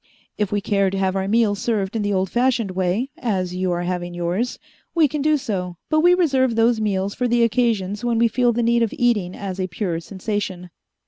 [0.35, 3.71] If we care to have our meals served in the old fashioned way, as you
[3.71, 4.57] are having yours,
[4.95, 8.51] we can do so, but we reserve those meals for the occasions when we feel
[8.51, 10.71] the need of eating as a pure sensation.